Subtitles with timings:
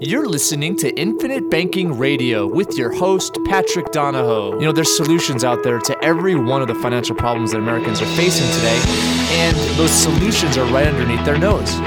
[0.00, 4.58] You're listening to Infinite Banking Radio with your host, Patrick Donohoe.
[4.58, 8.02] You know, there's solutions out there to every one of the financial problems that Americans
[8.02, 8.82] are facing today,
[9.36, 11.78] and those solutions are right underneath their nose.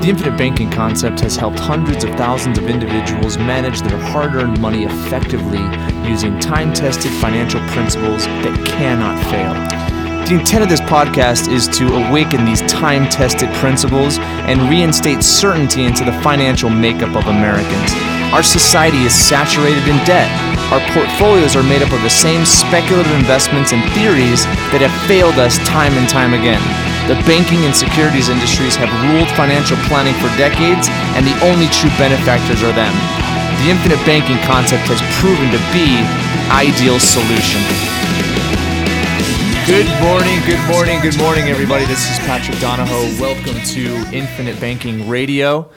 [0.00, 4.60] The infinite banking concept has helped hundreds of thousands of individuals manage their hard earned
[4.60, 5.62] money effectively
[6.08, 9.85] using time tested financial principles that cannot fail.
[10.26, 14.18] The intent of this podcast is to awaken these time tested principles
[14.50, 17.94] and reinstate certainty into the financial makeup of Americans.
[18.34, 20.26] Our society is saturated in debt.
[20.74, 24.42] Our portfolios are made up of the same speculative investments and theories
[24.74, 26.58] that have failed us time and time again.
[27.06, 31.94] The banking and securities industries have ruled financial planning for decades, and the only true
[32.02, 32.94] benefactors are them.
[33.62, 37.95] The infinite banking concept has proven to be the ideal solution.
[39.66, 41.86] Good morning, good morning, good morning, everybody.
[41.86, 43.20] This is Patrick Donohoe.
[43.20, 45.68] Welcome to Infinite Banking Radio.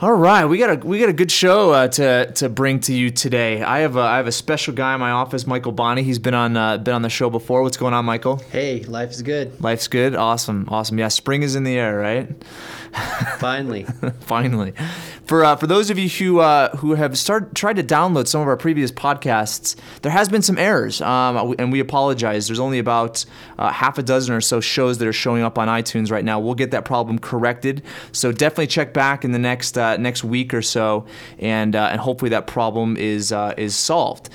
[0.00, 2.92] All right, we got a we got a good show uh, to to bring to
[2.92, 3.62] you today.
[3.62, 6.02] I have a, I have a special guy in my office, Michael Bonny.
[6.02, 7.62] He's been on uh, been on the show before.
[7.62, 8.38] What's going on, Michael?
[8.50, 9.60] Hey, life's good.
[9.60, 10.16] Life's good.
[10.16, 10.98] Awesome, awesome.
[10.98, 12.28] Yeah, spring is in the air, right?
[13.38, 13.84] Finally.
[14.20, 14.72] Finally,
[15.24, 18.40] for uh, for those of you who uh, who have started tried to download some
[18.40, 22.46] of our previous podcasts, there has been some errors, um, and we apologize.
[22.46, 23.24] There's only about
[23.58, 26.40] uh, half a dozen or so shows that are showing up on iTunes right now.
[26.40, 27.82] We'll get that problem corrected.
[28.12, 31.06] So definitely check back in the next uh, next week or so,
[31.38, 34.30] and uh, and hopefully that problem is uh, is solved.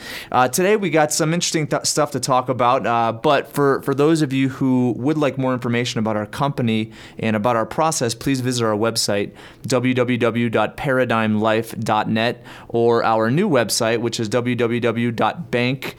[0.51, 4.31] today we got some interesting th- stuff to talk about, but for for those of
[4.31, 8.65] you who would like more information about our company and about our process, please visit
[8.65, 9.31] our website
[9.67, 15.95] www.paradigmlife.net or our new website which is www.bank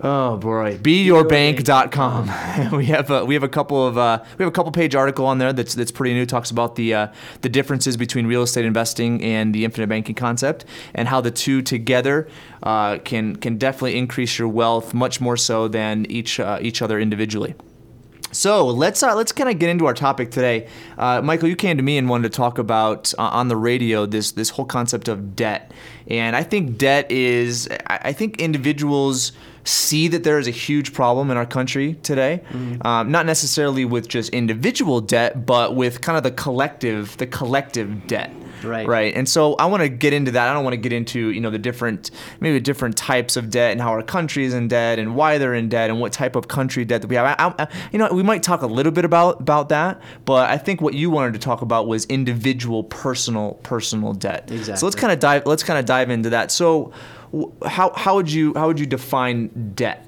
[0.00, 2.72] Oh boy, beyourbank.com.
[2.76, 5.24] we have a, we have a couple of uh, we have a couple page article
[5.24, 6.26] on there that's that's pretty new.
[6.26, 7.08] Talks about the uh,
[7.42, 11.62] the differences between real estate investing and the infinite banking concept, and how the two
[11.62, 12.28] together
[12.64, 16.98] uh, can can definitely increase your wealth much more so than each uh, each other
[16.98, 17.54] individually.
[18.34, 20.68] So let's uh, let's kind of get into our topic today.
[20.98, 24.06] Uh, Michael, you came to me and wanted to talk about uh, on the radio
[24.06, 25.70] this this whole concept of debt,
[26.08, 29.32] and I think debt is I think individuals
[29.64, 32.42] see that there is a huge problem in our country today.
[32.50, 32.86] Mm-hmm.
[32.86, 38.06] Um, not necessarily with just individual debt, but with kind of the collective the collective
[38.06, 38.30] debt.
[38.64, 38.86] Right.
[38.86, 39.14] Right.
[39.14, 40.48] And so I want to get into that.
[40.48, 42.10] I don't want to get into, you know, the different,
[42.40, 45.36] maybe the different types of debt and how our country is in debt and why
[45.38, 47.36] they're in debt and what type of country debt that we have.
[47.38, 50.56] I, I, you know, we might talk a little bit about, about that, but I
[50.56, 54.50] think what you wanted to talk about was individual personal, personal debt.
[54.50, 54.76] Exactly.
[54.76, 56.50] So let's kind of dive, let's kind of dive into that.
[56.50, 56.92] So
[57.66, 60.06] how, how would you, how would you define debt?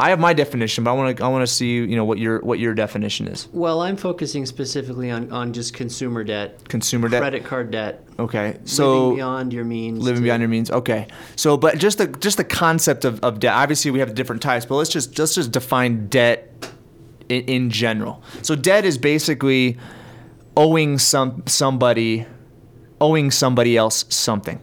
[0.00, 2.18] I have my definition, but I want to I want to see you know what
[2.18, 3.46] your what your definition is.
[3.52, 8.04] Well, I'm focusing specifically on, on just consumer debt, consumer debt, credit card debt.
[8.18, 10.00] Okay, so living beyond your means.
[10.00, 10.70] Living to, beyond your means.
[10.70, 11.06] Okay,
[11.36, 13.54] so but just the just the concept of, of debt.
[13.54, 16.52] Obviously, we have different types, but let's just let's just define debt
[17.28, 18.20] in, in general.
[18.42, 19.78] So debt is basically
[20.56, 22.26] owing some somebody
[23.00, 24.60] owing somebody else something.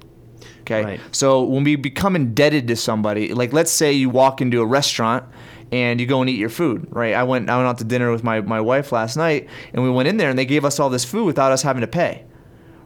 [0.61, 0.83] Okay.
[0.83, 0.99] Right.
[1.11, 5.23] So when we become indebted to somebody, like let's say you walk into a restaurant
[5.71, 7.13] and you go and eat your food, right?
[7.13, 9.89] I went I went out to dinner with my, my wife last night and we
[9.89, 12.25] went in there and they gave us all this food without us having to pay.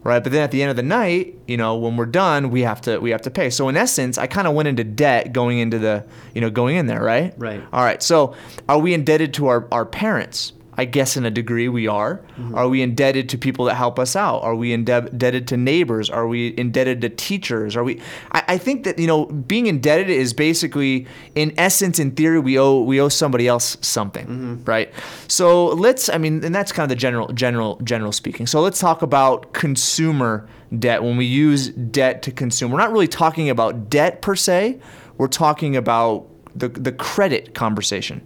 [0.03, 0.21] Right?
[0.21, 2.79] But then at the end of the night, you know, when we're done, we have
[2.81, 3.49] to we have to pay.
[3.49, 6.05] So in essence, I kind of went into debt going into the,
[6.35, 7.33] you know, going in there, right?
[7.37, 7.63] Right.
[7.73, 8.03] All right.
[8.03, 8.35] So
[8.69, 10.53] are we indebted to our, our parents?
[10.77, 12.17] I guess in a degree we are.
[12.17, 12.55] Mm-hmm.
[12.55, 14.39] Are we indebted to people that help us out?
[14.39, 16.09] Are we indebted to neighbors?
[16.09, 17.75] Are we indebted to teachers?
[17.75, 18.01] Are we?
[18.31, 22.59] I, I, think that you know being indebted is basically, in essence, in theory, we
[22.59, 24.63] owe we owe somebody else something, mm-hmm.
[24.65, 24.91] right?
[25.27, 26.09] So let's.
[26.09, 28.47] I mean, and that's kind of the general general general speaking.
[28.47, 30.47] So let's talk about consumer
[30.77, 31.03] debt.
[31.03, 34.79] When we use debt to consume, we're not really talking about debt per se.
[35.17, 38.21] We're talking about the the credit conversation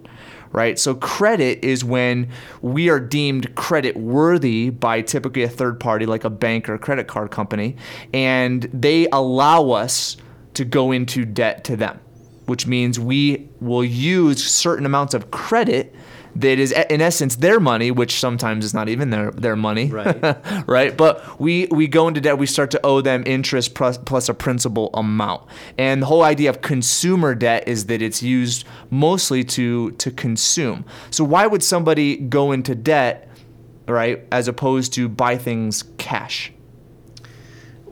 [0.52, 0.78] right?
[0.78, 2.28] So credit is when
[2.60, 6.78] we are deemed credit worthy by typically a third party like a bank or a
[6.78, 7.76] credit card company,
[8.12, 10.16] and they allow us
[10.54, 12.00] to go into debt to them,
[12.46, 15.94] which means we will use certain amounts of credit
[16.36, 20.36] that is in essence their money, which sometimes is not even their their money, right?
[20.66, 20.96] right?
[20.96, 24.34] But we we go into debt, we start to owe them interest plus, plus a
[24.34, 25.42] principal amount,
[25.78, 30.84] and the whole idea of consumer debt is that it's used mostly to to consume.
[31.10, 33.28] So why would somebody go into debt,
[33.86, 36.52] right, as opposed to buy things cash?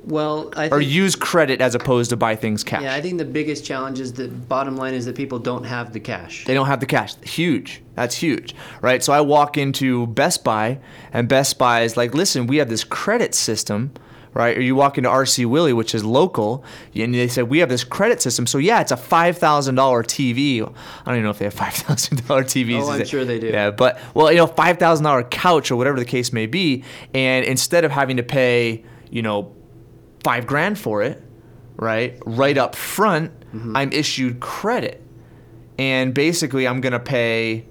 [0.08, 2.82] Well, I or use credit as opposed to buy things cash.
[2.82, 5.92] Yeah, I think the biggest challenge is the bottom line is that people don't have
[5.92, 6.44] the cash.
[6.46, 7.14] They don't have the cash.
[7.22, 7.82] Huge.
[7.94, 9.02] That's huge, right?
[9.02, 10.78] So I walk into Best Buy,
[11.12, 13.92] and Best Buy is like, "Listen, we have this credit system."
[14.34, 14.56] right?
[14.56, 16.64] Or you walk into RC Willey, which is local,
[16.94, 18.46] and they said, we have this credit system.
[18.46, 20.62] So yeah, it's a five thousand dollar TV.
[20.62, 22.82] I don't even know if they have five thousand dollar TVs.
[22.82, 23.48] Oh, I'm sure they do.
[23.48, 26.84] Yeah, but well, you know, five thousand dollar couch or whatever the case may be,
[27.14, 29.54] and instead of having to pay, you know,
[30.22, 31.22] five grand for it,
[31.76, 33.76] right, right up front, Mm-hmm.
[33.76, 35.02] I'm issued credit,
[35.78, 37.64] and basically I'm gonna pay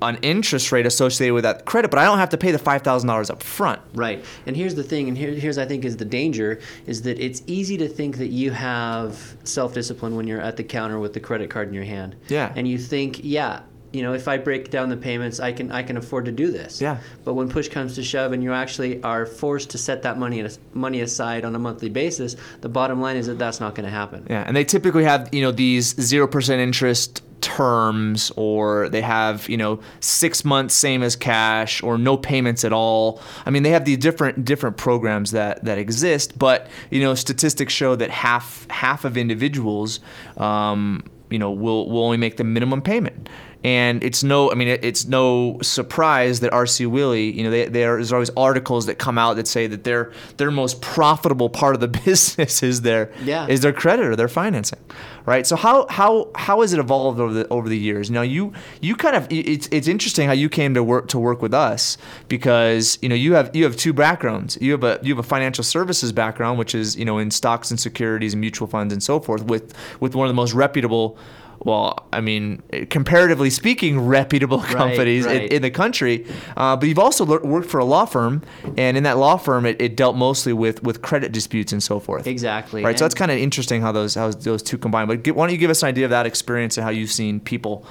[0.00, 2.82] an interest rate associated with that credit, but I don't have to pay the five
[2.82, 3.80] thousand dollars up front.
[3.94, 4.24] Right.
[4.46, 7.42] And here's the thing, and here, here's I think is the danger is that it's
[7.46, 11.48] easy to think that you have self-discipline when you're at the counter with the credit
[11.48, 12.16] card in your hand.
[12.28, 12.52] Yeah.
[12.56, 13.60] And you think, yeah,
[13.92, 16.50] you know, if I break down the payments, I can I can afford to do
[16.50, 16.80] this.
[16.80, 16.98] Yeah.
[17.24, 20.46] But when push comes to shove, and you actually are forced to set that money
[20.74, 23.90] money aside on a monthly basis, the bottom line is that that's not going to
[23.90, 24.26] happen.
[24.28, 29.48] Yeah, and they typically have you know these zero percent interest terms, or they have
[29.48, 33.22] you know six months same as cash, or no payments at all.
[33.46, 37.72] I mean, they have the different different programs that that exist, but you know statistics
[37.72, 40.00] show that half half of individuals,
[40.36, 43.28] um, you know, will will only make the minimum payment.
[43.64, 47.66] And it's no, I mean, it, it's no surprise that RC Willey, you know, they,
[47.66, 51.80] there's always articles that come out that say that their their most profitable part of
[51.80, 53.48] the business is their Yeah.
[53.48, 54.78] is their credit or their financing,
[55.26, 55.44] right?
[55.44, 58.12] So how how how has it evolved over the over the years?
[58.12, 61.42] Now you you kind of it's it's interesting how you came to work to work
[61.42, 64.56] with us because you know you have you have two backgrounds.
[64.60, 67.70] You have a you have a financial services background, which is you know in stocks
[67.72, 71.18] and securities and mutual funds and so forth, with with one of the most reputable.
[71.64, 75.52] Well, I mean, comparatively speaking, reputable companies in- right.
[75.52, 76.24] in, the country.
[76.56, 78.42] Uh, but you've also worked for a law firm,
[78.76, 81.98] and in that law firm, it, it dealt mostly with, with credit disputes and so
[81.98, 82.26] forth.
[82.26, 82.84] Exactly.
[82.84, 85.08] Right, so that's kind of interesting how those how those two combine.
[85.08, 87.10] But gi- why don't you give us an idea of that experience and how you've
[87.12, 87.84] seen people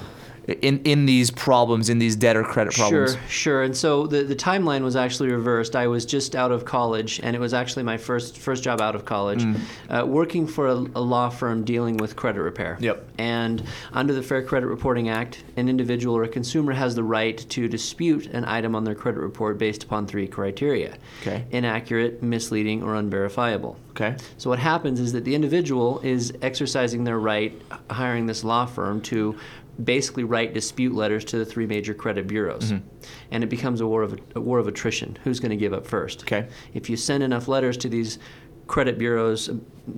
[0.48, 3.12] in in these problems, in these debtor credit problems?
[3.12, 3.62] Sure, sure.
[3.62, 5.76] And so the, the timeline was actually reversed.
[5.76, 8.94] I was just out of college, and it was actually my first first job out
[8.94, 9.60] of college, Mm.
[9.90, 12.78] uh, working for a, a law firm dealing with credit repair.
[12.80, 13.06] Yep.
[13.18, 13.62] And
[13.92, 17.68] under the Fair Credit Reporting Act, an individual or a consumer has the right to
[17.68, 21.44] dispute an item on their credit report based upon three criteria: Okay.
[21.50, 23.76] inaccurate, misleading, or unverifiable.
[23.90, 24.16] Okay.
[24.38, 27.52] So what happens is that the individual is exercising their right,
[27.90, 29.36] hiring this law firm to
[29.82, 32.86] basically write dispute letters to the three major credit bureaus, Mm-hmm.
[33.30, 35.16] and it becomes a war of a war of attrition.
[35.24, 36.22] Who's going to give up first?
[36.22, 36.48] Okay.
[36.74, 38.18] If you send enough letters to these
[38.66, 39.48] credit bureaus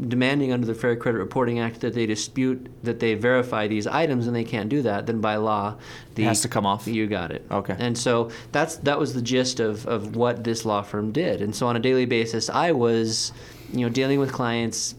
[0.07, 4.29] demanding under the Fair Credit Reporting Act that they dispute that they verify these items
[4.29, 5.77] and they can't do that, then by law
[6.15, 6.87] the has to come off.
[6.87, 7.45] You got it.
[7.51, 7.75] Okay.
[7.79, 11.43] And so that's that was the gist of, of what this law firm did.
[11.43, 13.33] And so on a daily basis I was,
[13.73, 14.95] you know, dealing with clients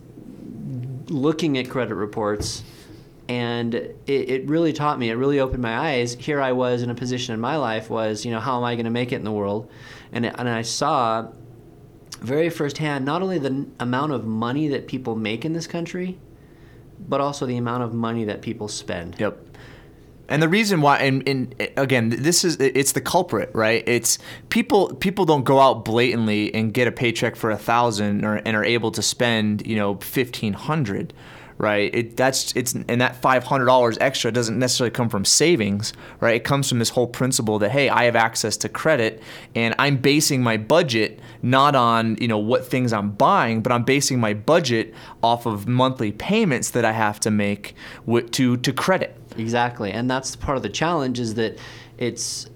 [1.08, 2.64] looking at credit reports
[3.32, 6.90] and it, it really taught me it really opened my eyes here i was in
[6.90, 9.16] a position in my life was you know how am i going to make it
[9.16, 9.72] in the world
[10.12, 11.26] and, and i saw
[12.20, 16.20] very firsthand not only the amount of money that people make in this country
[17.00, 19.48] but also the amount of money that people spend Yep.
[20.28, 23.84] And the reason why, and, and again, this is it's the culprit, right?
[23.86, 24.18] It's
[24.48, 28.56] people people don't go out blatantly and get a paycheck for a thousand or and
[28.56, 31.14] are able to spend you know fifteen hundred,
[31.62, 31.94] right?
[31.94, 36.36] It that's it's and that five hundred dollars extra doesn't necessarily come from savings, right?
[36.36, 39.22] It comes from this whole principle that hey, I have access to credit
[39.54, 43.84] and I'm basing my budget not on you know what things I'm buying, but I'm
[43.84, 47.76] basing my budget off of monthly payments that I have to make
[48.08, 49.16] wi- to to credit.
[49.38, 51.60] Exactly, and that's part of the challenge is that
[52.00, 52.50] it's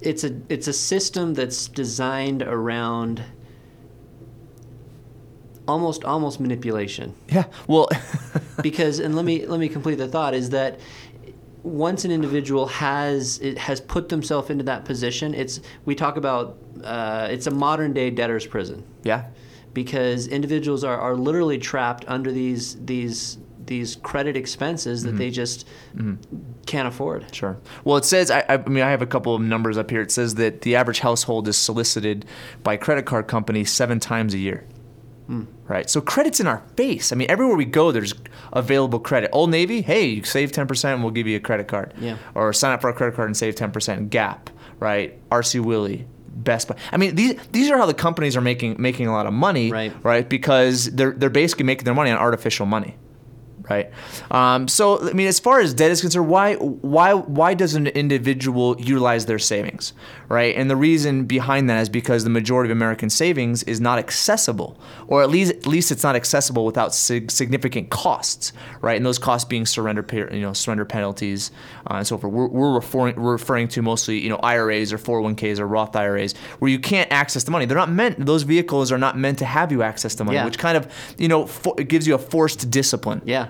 [0.00, 3.24] it's a it's a system that's designed around
[5.68, 7.14] almost almost manipulation.
[7.28, 7.44] Yeah.
[7.66, 7.88] Well,
[8.62, 10.80] Because and let me let me complete the thought is that
[11.62, 16.58] once an individual has it has put themselves into that position, it's we talk about
[16.82, 19.26] uh, it's a modern day debtor's prison yeah.
[19.74, 25.66] because individuals are, are literally trapped under these these these credit expenses that they just
[26.66, 27.34] can't afford.
[27.34, 27.58] Sure.
[27.82, 30.00] Well, it says, I, I mean, I have a couple of numbers up here.
[30.00, 32.26] It says that the average household is solicited
[32.62, 34.64] by credit card companies seven times a year.
[35.66, 35.90] Right.
[35.90, 37.12] So credit's in our face.
[37.12, 38.14] I mean, everywhere we go, there's
[38.52, 39.30] available credit.
[39.32, 41.92] Old Navy, hey, you save 10% and we'll give you a credit card.
[42.00, 42.16] Yeah.
[42.34, 44.08] Or sign up for a credit card and save 10%.
[44.10, 45.18] Gap, right?
[45.30, 46.06] RC Willey.
[46.28, 46.76] Best Buy.
[46.92, 49.72] I mean, these these are how the companies are making making a lot of money,
[49.72, 49.92] Right.
[50.04, 52.94] Right, because they're they're basically making their money on artificial money,
[53.68, 53.90] right?
[54.30, 57.86] Um, so I mean, as far as debt is concerned, why why why does an
[57.88, 59.92] individual utilize their savings,
[60.28, 60.54] right?
[60.56, 64.78] And the reason behind that is because the majority of American savings is not accessible,
[65.08, 68.96] or at least at least it's not accessible without sig- significant costs, right?
[68.96, 71.50] And those costs being surrender you know surrender penalties
[71.90, 72.32] uh, and so forth.
[72.32, 76.34] We're, we're referring we're referring to mostly you know IRAs or 401ks or Roth IRAs
[76.58, 77.66] where you can't access the money.
[77.66, 80.44] They're not meant; those vehicles are not meant to have you access the money, Yeah.
[80.44, 83.22] which kind of you know for, gives you a forced discipline.
[83.24, 83.48] Yeah.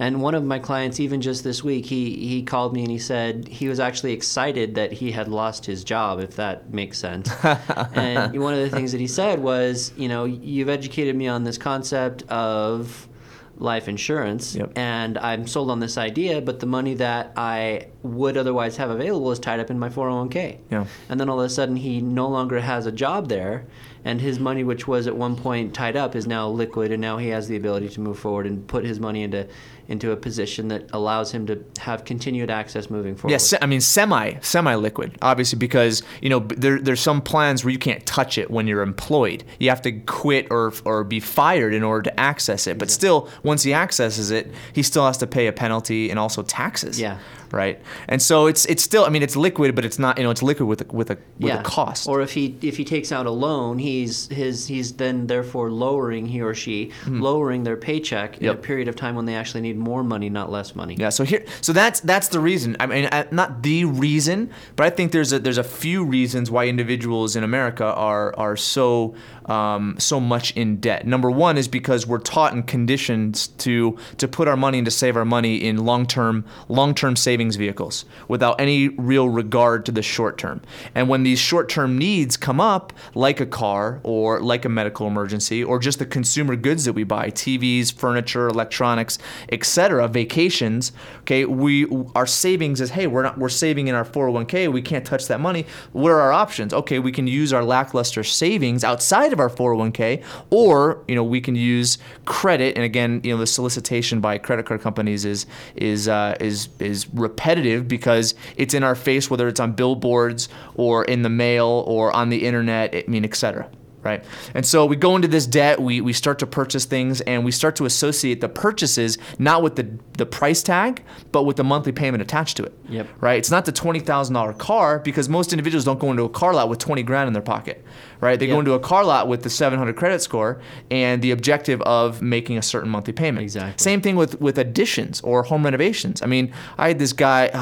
[0.00, 2.98] And one of my clients, even just this week, he, he called me and he
[2.98, 7.28] said he was actually excited that he had lost his job, if that makes sense.
[7.44, 11.42] and one of the things that he said was, you know, you've educated me on
[11.42, 13.08] this concept of
[13.56, 14.72] life insurance, Yep.
[14.76, 19.32] and I'm sold on this idea, but the money that I would otherwise have available
[19.32, 20.58] is tied up in my 401k.
[20.70, 20.86] Yeah.
[21.08, 23.66] And then all of a sudden, he no longer has a job there,
[24.04, 27.18] and his money, which was at one point tied up, is now liquid, and now
[27.18, 29.46] he has the ability to move forward and put his money into
[29.88, 33.32] into a position that allows him to have continued access moving forward.
[33.32, 37.64] Yeah, se- I mean semi semi liquid, obviously because you know there there's some plans
[37.64, 39.44] where you can't touch it when you're employed.
[39.58, 42.78] You have to quit or or be fired in order to access it.
[42.78, 46.42] But still, once he accesses it, he still has to pay a penalty and also
[46.42, 47.00] taxes.
[47.00, 47.18] Yeah.
[47.50, 47.80] Right.
[48.08, 50.42] And so it's it's still I mean it's liquid, but it's not you know it's
[50.42, 51.60] liquid with a, with a with yeah.
[51.60, 52.08] a cost.
[52.08, 56.26] Or if he if he takes out a loan, he's his he's then therefore lowering
[56.26, 58.58] he or she lowering their paycheck in a.
[58.68, 60.94] Period of time when they actually need more money, not less money.
[60.98, 62.76] Yeah, so here, so that's that's the reason.
[62.80, 66.50] I mean, uh, not the reason, but I think there's a there's a few reasons
[66.50, 69.14] why individuals in America are are so
[69.46, 71.06] um, so much in debt.
[71.06, 74.90] Number one is because we're taught and conditioned to to put our money and to
[74.90, 79.92] save our money in long term long term savings vehicles without any real regard to
[79.92, 80.60] the short term.
[80.92, 85.06] And when these short term needs come up, like a car or like a medical
[85.06, 89.18] emergency or just the consumer goods that we buy, TVs, furniture, electronics,
[89.52, 90.90] etc., vacations,
[91.20, 95.06] okay, we our savings is hey, we're not we're saving in our 401k, we can't
[95.06, 95.64] touch that money.
[95.92, 96.74] What are our options?
[96.74, 101.40] Okay, we can use our lackluster savings outside of our 401k or, you know, we
[101.40, 106.08] can use credit and again, you know, the solicitation by credit card companies is is
[106.08, 111.22] uh, is is repetitive because it's in our face whether it's on billboards or in
[111.22, 113.68] the mail or on the internet, I mean, et cetera.
[114.02, 114.24] right?
[114.54, 117.50] And so we go into this debt, we, we start to purchase things, and we
[117.52, 121.92] start to associate the purchases not with the, the price tag, but with the monthly
[121.92, 122.72] payment attached to it.
[122.88, 123.06] Yep.
[123.20, 123.38] Right?
[123.38, 126.78] It's not the $20,000 car because most individuals don't go into a car lot with
[126.78, 127.84] 20 grand in their pocket,
[128.20, 128.38] right?
[128.38, 130.60] They go into a car lot with the 700 credit score
[130.90, 133.42] and the objective of making a certain monthly payment.
[133.42, 133.74] Exactly.
[133.82, 136.22] Same thing with, with additions or home renovations.
[136.22, 137.58] I mean, I had this guy, oh,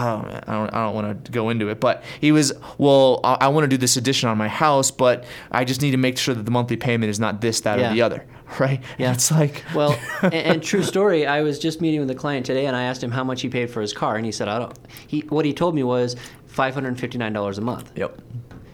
[0.46, 3.48] I don't, I don't want to go into it, but he was, well, I, I
[3.48, 6.34] want to do this addition on my house, but I just need to make sure
[6.34, 7.90] that the monthly payment is not this, that, Yeah.
[7.90, 8.24] or the other,
[8.58, 8.80] right?
[8.98, 9.08] Yeah.
[9.08, 11.26] And it's like, Well, and, and true story.
[11.26, 13.48] I was just meeting with a client today, and I asked him how much he
[13.48, 16.16] paid for his car, and he said, "I don't." He what he told me was
[16.46, 17.92] five hundred and fifty nine dollars a month.
[17.96, 18.18] yep.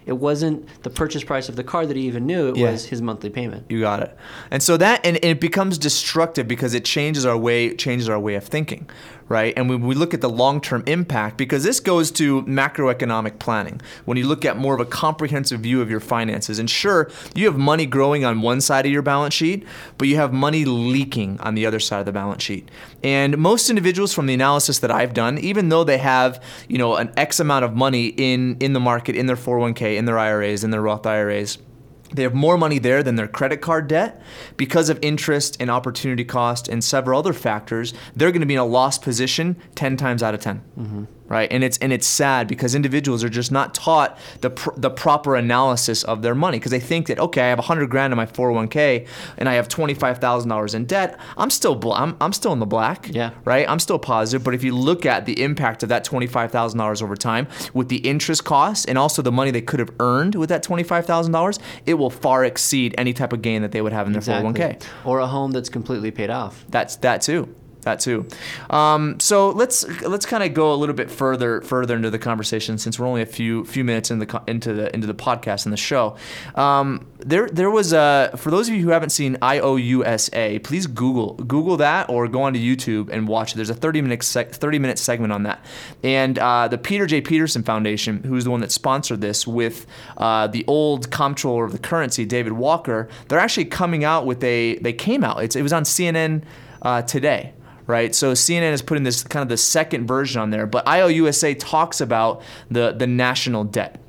[0.06, 2.48] It wasn't the purchase price of the car that he even knew.
[2.48, 2.72] It Yeah.
[2.72, 3.66] was his monthly payment.
[3.68, 4.16] You got it.
[4.50, 8.18] And so that and, and it becomes destructive because it changes our way changes our
[8.18, 8.88] way of thinking,
[9.28, 9.52] right?
[9.56, 13.80] And when we look at the long-term impact because this goes to macroeconomic planning.
[14.04, 17.46] When you look at more of a comprehensive view of your finances and sure, you
[17.46, 19.66] have money growing on one side of your balance sheet,
[19.98, 22.70] but you have money leaking on the other side of the balance sheet.
[23.02, 26.96] And most individuals from the analysis that I've done, even though they have, you know,
[26.96, 30.64] an X amount of money in in the market in their 401k, in their IRAs,
[30.64, 31.58] in their Roth IRAs,
[32.12, 34.22] they have more money there than their credit card debt
[34.56, 37.94] because of interest and opportunity cost and several other factors.
[38.14, 40.62] They're going to be in a lost position 10 times out of 10.
[40.78, 41.04] Mm-hmm.
[41.28, 41.50] Right?
[41.50, 45.34] And it's and it's sad because individuals are just not taught the pr- the proper
[45.36, 48.26] analysis of their money because they think that okay, I have 100 grand in my
[48.26, 49.06] 401k
[49.38, 51.18] and I have $25,000 in debt.
[51.36, 53.08] I'm still bl- I'm, I'm still in the black.
[53.10, 53.30] Yeah.
[53.44, 53.68] Right?
[53.68, 57.46] I'm still positive, but if you look at the impact of that $25,000 over time
[57.72, 61.58] with the interest costs and also the money they could have earned with that $25,000,
[61.86, 64.82] it will far exceed any type of gain that they would have in their 401k.
[65.04, 66.64] Or a home that's completely paid off.
[66.68, 67.54] That's that too.
[67.82, 68.26] That too.
[68.70, 72.78] Um, so let's let's kind of go a little bit further further into the conversation
[72.78, 75.72] since we're only a few few minutes in the into the into the podcast and
[75.72, 76.16] the show.
[76.54, 81.34] Um, there there was a for those of you who haven't seen IOUSA, please Google
[81.34, 83.56] Google that or go onto YouTube and watch it.
[83.56, 85.64] There's a 30 minute sec, 30 minute segment on that,
[86.04, 89.86] and uh, the Peter J Peterson Foundation, who's the one that sponsored this with
[90.18, 93.08] uh, the old comptroller of the currency, David Walker.
[93.26, 95.42] They're actually coming out with a they came out.
[95.42, 96.44] It's, it was on CNN
[96.82, 97.54] uh, today
[97.92, 98.14] right?
[98.14, 102.00] So CNN is putting this kind of the second version on there, but IOUSA talks
[102.00, 104.00] about the the national debt,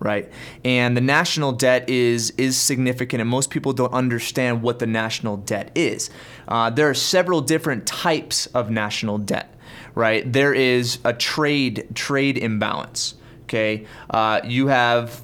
[0.00, 0.28] right?
[0.64, 5.36] And the national debt is is significant, and most people don't understand what the national
[5.36, 6.10] debt is.
[6.48, 9.54] Uh, there are several different types of national debt,
[9.94, 10.30] right?
[10.30, 13.14] There is a trade trade imbalance.
[13.52, 15.20] Okay, uh, you have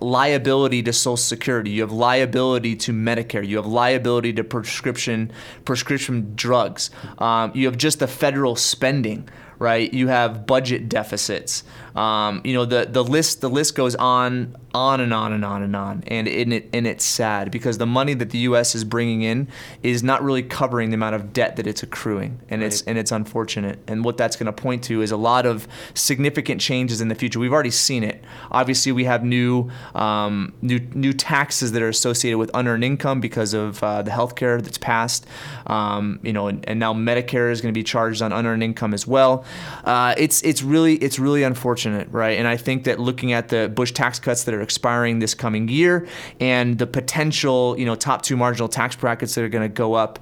[0.00, 1.70] liability to Social Security.
[1.70, 3.44] You have liability to Medicare.
[3.44, 5.32] You have liability to prescription
[5.64, 6.90] prescription drugs.
[7.18, 9.92] Um, you have just the federal spending right?
[9.92, 11.64] You have budget deficits.
[11.96, 15.62] Um, you know the the list the list goes on on and on and on
[15.62, 18.74] and on, and and it and it's sad because the money that the U.S.
[18.74, 19.48] is bringing in
[19.82, 22.66] is not really covering the amount of debt that it's accruing, and right.
[22.66, 23.78] it's and it's unfortunate.
[23.88, 27.14] And what that's going to point to is a lot of significant changes in the
[27.14, 27.38] future.
[27.38, 28.22] We've already seen it.
[28.50, 33.54] Obviously, we have new um, new new taxes that are associated with unearned income because
[33.54, 35.26] of uh, the health care that's passed.
[35.66, 38.92] Um, you know, and, and now Medicare is going to be charged on unearned income
[38.92, 39.46] as well.
[39.84, 42.38] Uh, it's it's really it's really unfortunate, right?
[42.38, 45.68] And I think that looking at the Bush tax cuts that are expiring this coming
[45.68, 46.06] year
[46.40, 49.94] and the potential, you know, top two marginal tax brackets that are going to go
[49.94, 50.18] up,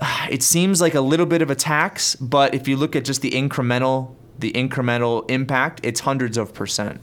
[0.30, 2.16] it seems like a little bit of a tax.
[2.16, 6.98] But if you look at just the incremental the incremental impact, it's hundreds of percent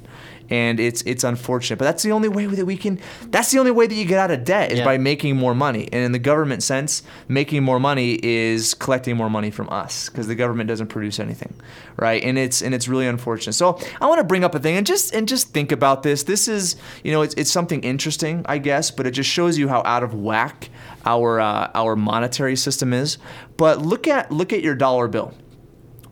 [0.49, 1.77] and it's it's unfortunate.
[1.77, 2.99] But that's the only way that we can.
[3.29, 4.85] That's the only way that you get out of debt is yeah.
[4.85, 5.89] by making more money.
[5.91, 10.27] And in the government sense, making more money is collecting more money from us because
[10.27, 11.53] the government doesn't produce anything,
[11.97, 12.23] right?
[12.23, 13.53] And it's and it's really unfortunate.
[13.53, 16.23] So I want to bring up a thing and just and just think about this.
[16.23, 19.67] This is you know it's it's something interesting, I guess, but it just shows you
[19.67, 20.69] how out of whack
[21.05, 23.17] our uh, our monetary system is.
[23.57, 25.33] But look at look at your dollar bill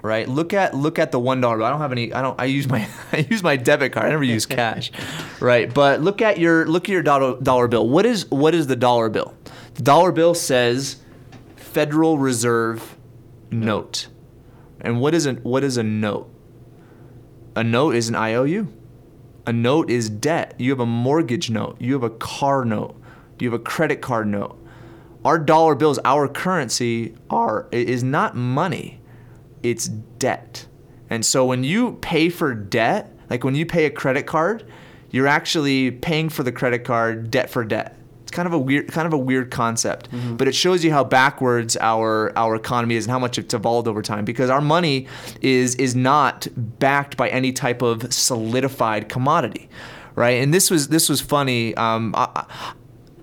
[0.05, 0.29] right?
[0.29, 1.57] Look at look at the one dollar.
[1.57, 1.65] bill.
[1.65, 2.13] I don't have any.
[2.13, 2.39] I don't.
[2.39, 4.05] I use my I use my debit card.
[4.05, 4.91] I never use cash,
[5.39, 5.73] right?
[5.73, 7.89] But look at your look at your dollar dollar bill.
[7.89, 9.33] What is what is the dollar bill?
[9.73, 10.97] The dollar bill says
[11.55, 12.95] Federal Reserve
[13.51, 14.07] note.
[14.79, 16.31] And what is a what is a note?
[17.55, 18.71] A note is an IOU.
[19.47, 20.55] A note is debt.
[20.57, 21.77] You have a mortgage note.
[21.79, 22.99] You have a car note.
[23.39, 24.61] You have a credit card note.
[25.23, 29.01] Our dollar bills, our currency, are is not money
[29.69, 30.67] it's debt.
[31.09, 34.69] And so when you pay for debt, like when you pay a credit card,
[35.11, 37.97] you're actually paying for the credit card debt for debt.
[38.23, 40.35] It's kind of a weird kind of a weird concept, mm-hmm.
[40.35, 43.87] but it shows you how backwards our our economy is and how much it's evolved
[43.87, 45.07] over time because our money
[45.41, 49.69] is is not backed by any type of solidified commodity
[50.15, 50.41] right?
[50.41, 51.75] And this was this was funny.
[51.75, 52.45] Um, I,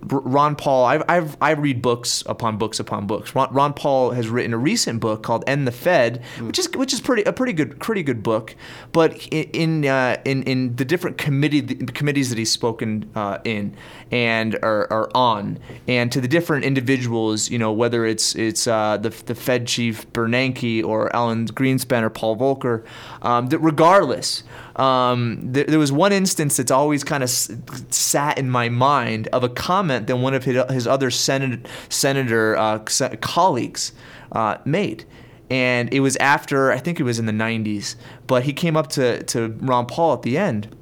[0.05, 3.35] Ron Paul, I've, I've, I read books upon books upon books.
[3.35, 6.47] Ron, Ron, Paul has written a recent book called "End the Fed," mm.
[6.47, 8.57] which is which is pretty a pretty good pretty good book.
[8.93, 13.77] But in uh, in in the different committee the committees that he's spoken uh, in
[14.11, 18.97] and are, are, on, and to the different individuals, you know, whether it's it's uh,
[18.97, 22.85] the the Fed chief Bernanke or Alan Greenspan or Paul Volcker,
[23.23, 24.43] um, that regardless
[24.77, 27.51] um, there, there, was one instance that's always kind of s-
[27.91, 32.57] sat in my mind of a comment that one of his, his other senat- senator
[32.57, 32.79] uh,
[33.21, 33.93] colleagues
[34.33, 35.05] uh, made.
[35.51, 38.89] And it was after, I think it was in the 90s, but he came up
[38.91, 40.75] to, to Ron Paul at the end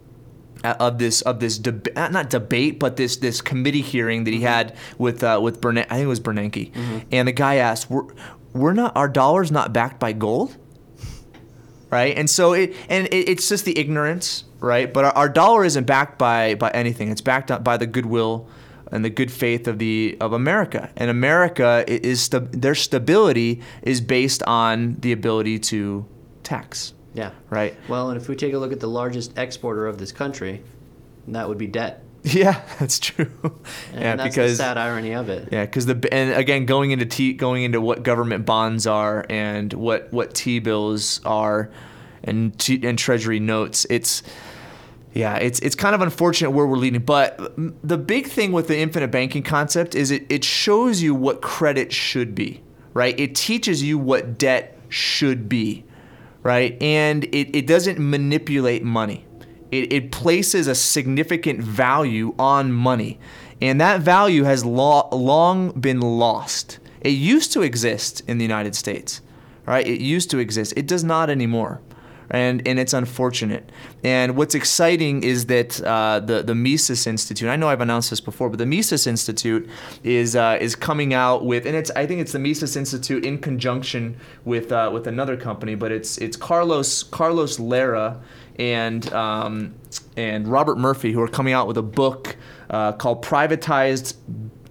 [0.62, 4.42] uh, of this of this debate, not debate, but this this committee hearing that he
[4.42, 5.86] had with uh, with Bernanke.
[5.86, 6.98] I think it was Bernanke, mm-hmm.
[7.10, 8.04] and the guy asked, "We're
[8.52, 10.56] we're not our dollars not backed by gold."
[11.90, 12.16] right?
[12.16, 14.92] And so it and it, it's just the ignorance, right?
[14.92, 17.10] But our, our, dollar isn't backed by by anything.
[17.10, 18.48] It's backed up by the goodwill
[18.90, 20.90] and the good faith of the of America.
[20.96, 26.06] And America is their stability is based on the ability to
[26.42, 26.94] tax.
[27.14, 27.32] Yeah.
[27.48, 27.76] Right.
[27.88, 30.62] Well, and if we take a look at the largest exporter of this country,
[31.28, 32.04] that would be debt.
[32.22, 33.30] Yeah, that's true.
[33.92, 35.48] And yeah, that's because the sad irony of it.
[35.50, 39.72] Yeah, because the and again going into T going into what government bonds are and
[39.72, 41.70] what what T bills are,
[42.22, 43.86] and T, and Treasury notes.
[43.88, 44.22] It's
[45.12, 47.02] yeah, it's it's kind of unfortunate where we're leading.
[47.02, 51.42] But the big thing with the infinite banking concept is it it shows you what
[51.42, 52.62] credit should be,
[52.94, 53.18] right?
[53.18, 55.84] It teaches you what debt should be,
[56.42, 56.80] right?
[56.82, 59.26] And it, it doesn't manipulate money
[59.70, 63.18] it, it places a significant value on money.
[63.60, 66.78] And that value has lo- long been lost.
[67.00, 69.20] It used to exist in the United States,
[69.66, 69.86] right?
[69.86, 70.74] It used to exist.
[70.76, 71.80] It does not anymore.
[72.30, 73.70] And, and it's unfortunate.
[74.04, 77.48] And what's exciting is that uh, the the Mises Institute.
[77.48, 79.68] I know I've announced this before, but the Mises Institute
[80.04, 83.38] is uh, is coming out with, and it's I think it's the Mises Institute in
[83.38, 88.20] conjunction with uh, with another company, but it's it's Carlos Carlos Lara
[88.58, 89.74] and um,
[90.16, 92.36] and Robert Murphy, who are coming out with a book
[92.70, 94.14] uh, called "Privatized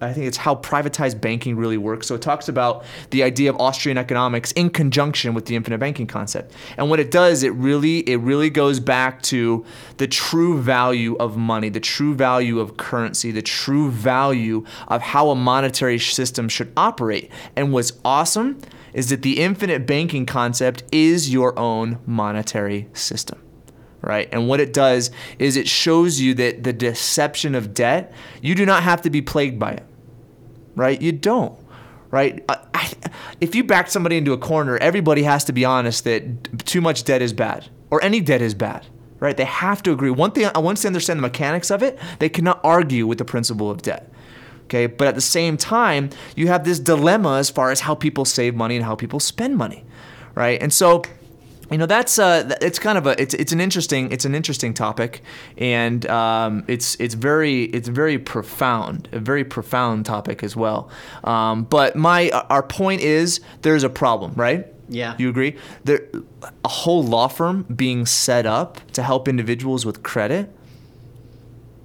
[0.00, 2.06] I think it's how privatized banking really works.
[2.06, 6.06] So it talks about the idea of Austrian economics in conjunction with the infinite banking
[6.06, 6.52] concept.
[6.76, 9.64] And what it does, it really it really goes back to
[9.98, 15.30] the true value of money, the true value of currency, the true value of how
[15.30, 17.30] a monetary system should operate.
[17.56, 18.58] And what's awesome
[18.92, 23.40] is that the infinite banking concept is your own monetary system
[24.02, 24.28] right?
[24.32, 28.64] And what it does is it shows you that the deception of debt, you do
[28.64, 29.84] not have to be plagued by it,
[30.80, 31.00] right?
[31.00, 31.56] You don't,
[32.10, 32.42] right?
[32.48, 32.92] I,
[33.40, 37.04] if you back somebody into a corner, everybody has to be honest that too much
[37.04, 38.86] debt is bad, or any debt is bad.
[39.20, 39.36] Right?
[39.36, 40.08] They have to agree.
[40.08, 43.70] One thing, once they understand the mechanics of it, they cannot argue with the principle
[43.70, 44.10] of debt.
[44.64, 48.24] Okay, but at the same time, you have this dilemma as far as how people
[48.24, 49.84] save money and how people spend money,
[50.34, 50.62] right?
[50.62, 51.02] And so
[51.70, 54.74] you know that's uh, it's kind of a it's it's an interesting it's an interesting
[54.74, 55.22] topic,
[55.56, 60.90] and um, it's it's very it's very profound a very profound topic as well.
[61.22, 64.66] Um, but my our point is there's a problem, right?
[64.88, 65.14] Yeah.
[65.18, 65.56] You agree?
[65.84, 66.08] There
[66.64, 70.52] a whole law firm being set up to help individuals with credit.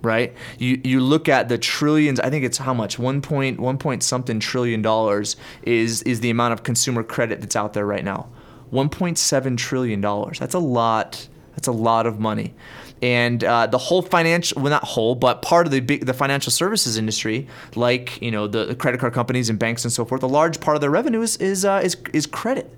[0.02, 2.20] Right, you you look at the trillions.
[2.20, 6.30] I think it's how much one point one point something trillion dollars is is the
[6.30, 8.28] amount of consumer credit that's out there right now
[8.72, 10.40] 1.7 trillion dollars.
[10.40, 11.28] That's a lot.
[11.52, 12.54] That's a lot of money.
[13.02, 16.52] And uh, the whole financial, well, not whole, but part of the big, the financial
[16.52, 20.28] services industry, like you know the, credit card companies and banks and so forth, a
[20.28, 22.76] large part of their revenue is is uh, is, is credit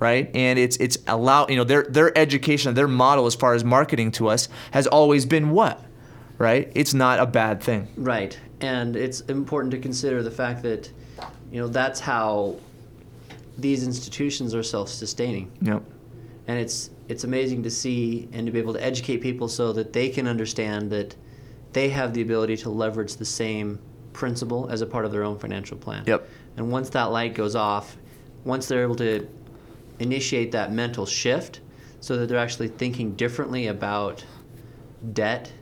[0.00, 0.30] right?
[0.34, 4.10] And it's it's allow you know their their education, their model as far as marketing
[4.12, 5.84] to us has always been what,
[6.38, 6.72] right?
[6.74, 8.36] It's not a bad thing, right?
[8.60, 10.90] And it's important to consider the fact that
[11.52, 12.56] you know that's how
[13.60, 15.50] these institutions are self-sustaining.
[15.62, 15.82] Yep.
[16.46, 19.92] And it's it's amazing to see and to be able to educate people so that
[19.92, 21.14] they can understand that
[21.72, 23.78] they have the ability to leverage the same
[24.12, 26.04] principle as a part of their own financial plan.
[26.06, 26.28] Yep.
[26.56, 27.96] And once that light goes off,
[28.44, 29.28] once they're able to
[29.98, 31.60] initiate that mental shift
[32.00, 34.24] so that they're actually thinking differently about
[35.12, 35.52] debt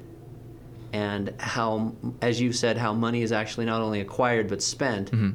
[0.92, 5.10] and how as you said how money is actually not only acquired but spent.
[5.10, 5.30] Mm-hmm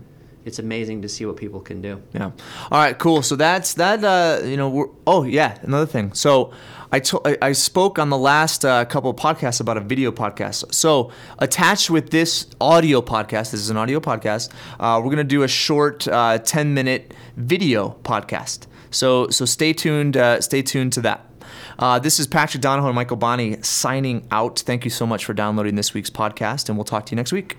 [0.45, 2.01] it's amazing to see what people can do.
[2.13, 2.31] Yeah.
[2.71, 2.97] All right.
[2.97, 3.21] Cool.
[3.21, 4.03] So that's that.
[4.03, 4.95] Uh, you know.
[5.07, 5.57] oh yeah.
[5.61, 6.13] Another thing.
[6.13, 6.51] So
[6.91, 10.11] I, to, I, I spoke on the last uh, couple of podcasts about a video
[10.11, 10.73] podcast.
[10.73, 14.51] So attached with this audio podcast, this is an audio podcast.
[14.79, 18.67] Uh, we're gonna do a short uh, ten minute video podcast.
[18.91, 20.17] So so stay tuned.
[20.17, 21.25] Uh, stay tuned to that.
[21.79, 24.59] Uh, this is Patrick Donohoe and Michael Bonny signing out.
[24.59, 27.31] Thank you so much for downloading this week's podcast, and we'll talk to you next
[27.31, 27.57] week.